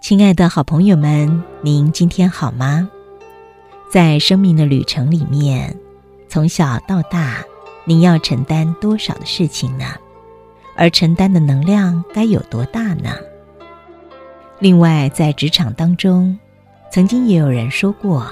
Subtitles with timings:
[0.00, 2.90] 亲爱的好朋友们，您今天好吗？
[3.92, 5.76] 在生命的旅程里面，
[6.28, 7.44] 从小到大，
[7.84, 9.84] 您要承担多少的事情呢？
[10.74, 13.14] 而承担的能量该有多大呢？
[14.60, 16.38] 另外，在职场当中，
[16.90, 18.26] 曾经也有人说过，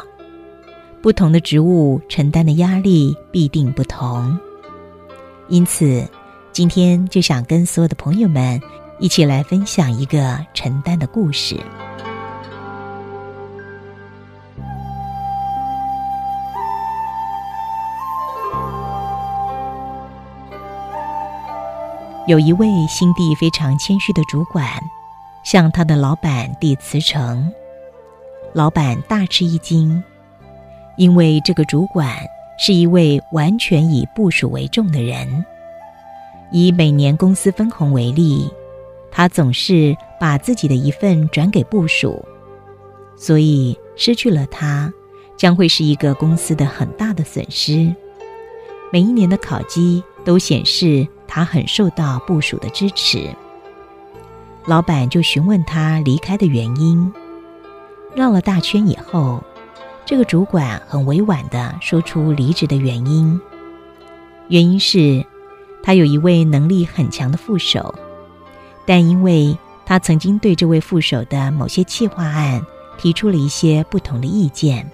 [1.00, 4.38] 不同的职务承担的压力必定不同。
[5.48, 6.06] 因此，
[6.52, 8.60] 今天就想跟所有的朋友们。
[8.98, 11.54] 一起来分享一个承担的故事。
[22.26, 24.66] 有一位心地非常谦虚的主管，
[25.46, 27.48] 向他的老板递辞呈。
[28.52, 30.02] 老板大吃一惊，
[30.96, 32.16] 因为这个主管
[32.58, 35.44] 是一位完全以部署为重的人。
[36.50, 38.50] 以每年公司分红为例。
[39.08, 42.22] 他总是把自己的一份转给部署，
[43.16, 44.92] 所以失去了他，
[45.38, 47.94] 将会是一个公司的很大的损失。
[48.92, 53.30] 每一年的考绩都显示他很受到部署的支持。
[54.66, 57.12] 老板就询问他离开的原因，
[58.16, 59.40] 绕了大圈以后，
[60.04, 63.40] 这个主管很委婉的说出离职的原因。
[64.48, 65.24] 原因是，
[65.84, 67.94] 他有一位能力很强的副手。
[68.84, 72.64] 但因为他曾经对这位副手的某些企划案
[72.98, 74.90] 提出了一些不同的意见，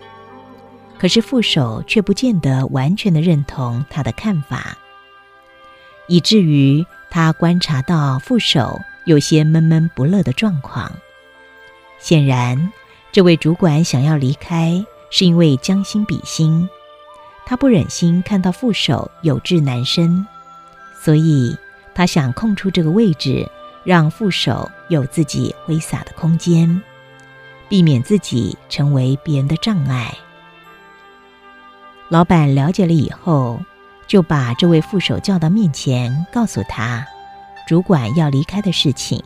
[0.98, 4.76] 可是副手却不见得完全的认同他的看法，
[6.08, 10.90] 以至于他观察到副手有些闷闷不乐的状况。
[11.98, 12.72] 显然，
[13.10, 16.68] 这位主管想要离开，是因为将心比心，
[17.46, 20.26] 他不忍心看到副手有志难伸，
[21.00, 21.56] 所以
[21.94, 23.48] 他想空出这个位置。
[23.84, 26.80] 让副手有自己挥洒的空间，
[27.68, 30.16] 避免自己成为别人的障碍。
[32.08, 33.60] 老板了解了以后，
[34.06, 37.04] 就把这位副手叫到面前，告诉他
[37.66, 39.22] 主管要离开的事情，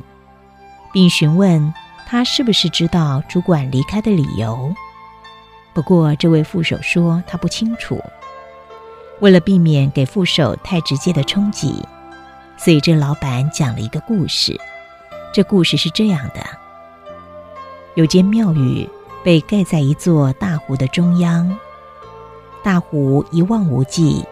[0.93, 1.73] 并询问
[2.07, 4.75] 他是不是知道主管离开的理由。
[5.73, 8.03] 不过，这位副手说他不清楚。
[9.21, 11.83] 为了避免给副手太直接的冲击。
[12.59, 14.59] 所以，这老板讲了一个故事。
[15.33, 16.43] 这故事是这样的：
[17.95, 18.89] 有间庙宇
[19.23, 21.55] 被盖在一座大湖的中央，
[22.63, 24.25] 大湖一望无际。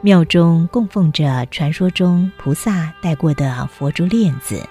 [0.00, 4.66] 庙中供奉着传说中菩萨带过的佛珠链子。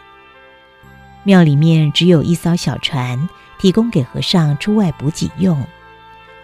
[1.23, 3.27] 庙里面只有一艘小船，
[3.57, 5.65] 提供给和尚出外补给用，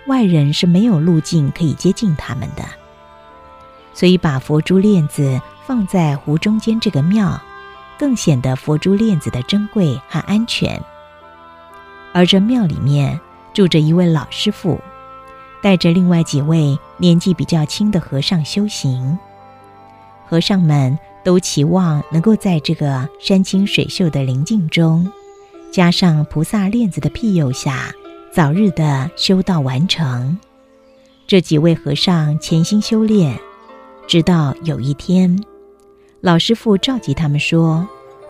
[0.07, 2.63] 外人是没有路径可以接近他们的。
[3.93, 5.41] 所以，把佛珠链子。
[5.63, 7.39] 放在湖中间这个庙，
[7.97, 10.81] 更显得佛珠链子的珍贵和安全。
[12.11, 13.17] 而这庙里面
[13.53, 14.81] 住着一位老师傅，
[15.61, 19.17] 带着另外几位年纪比较轻的和尚修行。
[20.27, 25.11] 和尚们都期望能够在这个山清水秀的灵境中，
[25.71, 27.91] 加上菩萨链子的庇佑下，
[28.31, 30.37] 早日的修道完成。
[31.25, 33.35] 这几位和尚潜心修炼，
[34.07, 35.43] 直到有一天。
[36.19, 37.87] 老师傅召集他们说：“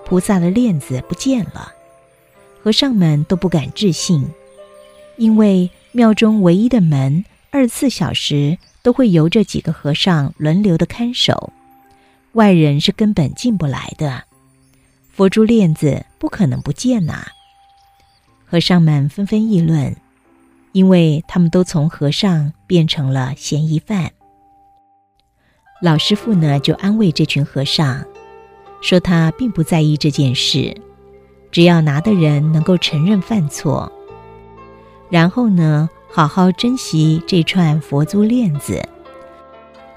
[0.08, 1.74] 菩萨的链子不见了。”
[2.64, 4.26] 和尚们都不敢置信，
[5.18, 11.52] 因为庙中唯一的门二十四小时都会由这几个和尚轮流的看守，
[12.32, 14.24] 外人是根本进不来的。
[15.10, 17.28] 佛珠链子不可能不见呐！
[18.46, 19.94] 和尚们纷纷议论，
[20.72, 24.12] 因为他们都从和尚变成了嫌疑犯。
[25.82, 28.06] 老师傅呢，就安慰这群和尚，
[28.82, 30.74] 说他并不在意这件事，
[31.52, 33.92] 只要拿的人能够承认犯错，
[35.10, 38.82] 然后呢，好好珍惜这串佛珠链子。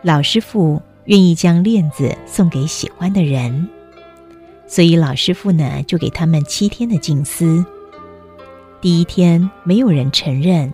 [0.02, 3.68] 老师傅愿意将链子送给喜欢的人，
[4.66, 7.64] 所以老师傅呢，就给他们七天的静思。
[8.80, 10.72] 第一天没有人承认，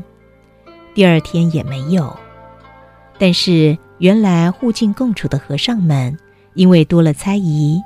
[0.95, 2.17] 第二天也没有，
[3.19, 3.79] 但是。
[4.01, 6.17] 原来互敬共处的和尚们，
[6.55, 7.79] 因为多了猜疑，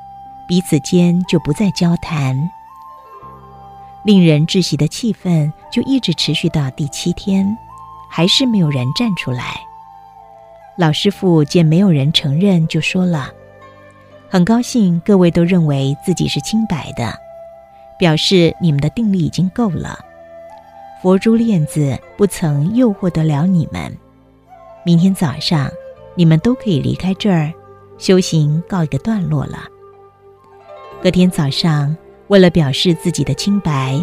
[0.47, 2.37] 彼此间就不再交谈。
[4.05, 7.47] 令人窒息的气氛就一直持续到第七天，
[8.11, 9.55] 还是没有人站出来。
[10.77, 13.31] 老师傅见没有人承认，就说了
[14.29, 17.17] ：“很高兴各位都认为自己是清白的，
[17.99, 19.99] 表示你们的定力已经够了。
[21.01, 23.97] 佛珠链子不曾诱惑得了你们。
[24.85, 25.71] 明天早上，
[26.15, 27.53] 你们都可以离开这儿，
[27.97, 29.65] 修行告一个段落了。
[31.03, 31.97] 隔天早上，
[32.29, 34.01] 为了表示自己的清白，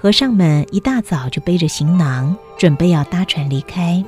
[0.00, 4.04] 和尚们一大早就背着行囊，准备要搭船离开。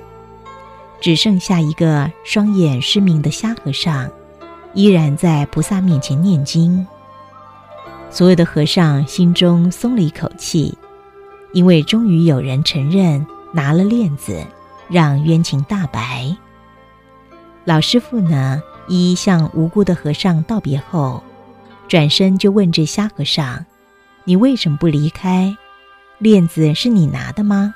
[1.00, 4.11] 只剩下一个双眼失明的瞎和尚，
[4.73, 6.87] 依然在菩萨面前念经。
[8.11, 10.77] 所有的和尚心中松了一口气。
[11.53, 14.44] 因为终于有人承认拿了链子，
[14.89, 16.37] 让冤情大白。
[17.65, 21.23] 老师傅呢，一一向无辜的和尚道别后，
[21.88, 23.65] 转身就问这瞎和尚
[24.25, 25.56] ：“你为什么不离开？
[26.19, 27.75] 链子是你拿的吗？”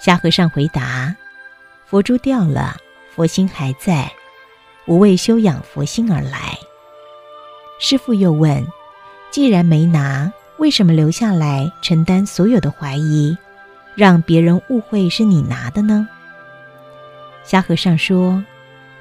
[0.00, 1.14] 瞎和尚回答
[1.86, 2.76] ：“佛珠掉了，
[3.14, 4.10] 佛心还在，
[4.86, 6.58] 我为修养佛心而来。”
[7.78, 8.66] 师傅又问
[9.30, 13.36] ：“既然没拿？”为什么留下来承担所有的怀疑，
[13.96, 16.06] 让别人误会是你拿的呢？
[17.42, 18.44] 瞎和尚说：“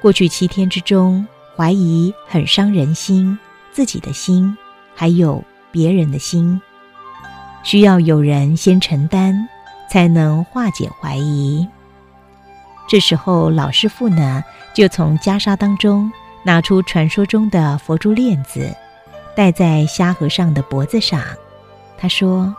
[0.02, 3.38] 过去七天之中，怀疑很伤人心，
[3.72, 4.58] 自己的心，
[4.96, 6.62] 还有别人的心，
[7.64, 9.48] 需要有人先承担，
[9.90, 11.68] 才能化解怀疑。”
[12.88, 16.12] 这时候，老师傅呢，就从袈裟当中
[16.44, 18.76] 拿出传说中的佛珠链子，
[19.36, 21.22] 戴在瞎和尚的脖子上。
[21.98, 22.54] 他说：“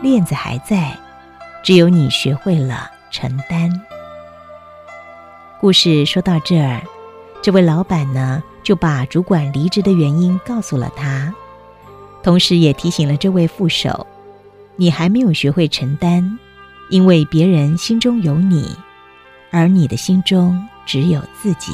[0.00, 0.96] 链子还在，
[1.62, 3.70] 只有你学会了承担。”
[5.60, 6.80] 故事说到这儿，
[7.44, 11.30] 这位老板呢就把主管离职的原因告诉了他，
[12.22, 14.06] 同时也提醒了这位副手
[14.76, 16.38] ：“你还没有学会承担，
[16.88, 18.74] 因为别人心中有你，
[19.50, 21.72] 而你的心中只有自己。”